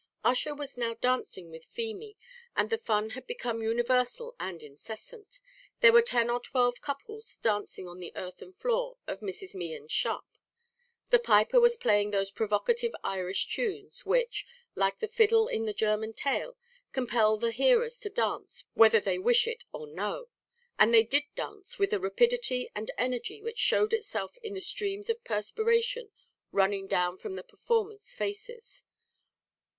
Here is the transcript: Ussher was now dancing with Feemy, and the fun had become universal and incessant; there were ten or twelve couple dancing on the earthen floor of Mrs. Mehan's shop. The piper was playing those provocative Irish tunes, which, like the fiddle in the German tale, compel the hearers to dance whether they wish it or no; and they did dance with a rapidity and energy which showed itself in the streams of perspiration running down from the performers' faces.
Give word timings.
Ussher 0.23 0.55
was 0.55 0.79
now 0.79 0.95
dancing 0.95 1.51
with 1.51 1.63
Feemy, 1.63 2.17
and 2.55 2.71
the 2.71 2.79
fun 2.79 3.11
had 3.11 3.27
become 3.27 3.61
universal 3.61 4.35
and 4.39 4.63
incessant; 4.63 5.39
there 5.81 5.93
were 5.93 6.01
ten 6.01 6.27
or 6.27 6.39
twelve 6.39 6.81
couple 6.81 7.21
dancing 7.43 7.87
on 7.87 7.99
the 7.99 8.11
earthen 8.15 8.51
floor 8.51 8.97
of 9.05 9.19
Mrs. 9.19 9.53
Mehan's 9.53 9.91
shop. 9.91 10.25
The 11.11 11.19
piper 11.19 11.59
was 11.59 11.77
playing 11.77 12.09
those 12.09 12.31
provocative 12.31 12.93
Irish 13.03 13.47
tunes, 13.55 14.03
which, 14.03 14.47
like 14.73 14.97
the 14.97 15.07
fiddle 15.07 15.47
in 15.47 15.65
the 15.65 15.71
German 15.71 16.13
tale, 16.13 16.57
compel 16.91 17.37
the 17.37 17.51
hearers 17.51 17.99
to 17.99 18.09
dance 18.09 18.63
whether 18.73 18.99
they 18.99 19.19
wish 19.19 19.45
it 19.45 19.65
or 19.71 19.85
no; 19.85 20.29
and 20.79 20.91
they 20.91 21.03
did 21.03 21.25
dance 21.35 21.77
with 21.77 21.93
a 21.93 21.99
rapidity 21.99 22.71
and 22.73 22.89
energy 22.97 23.39
which 23.43 23.59
showed 23.59 23.93
itself 23.93 24.35
in 24.41 24.55
the 24.55 24.61
streams 24.61 25.11
of 25.11 25.23
perspiration 25.23 26.09
running 26.51 26.87
down 26.87 27.17
from 27.17 27.35
the 27.35 27.43
performers' 27.43 28.15
faces. 28.15 28.83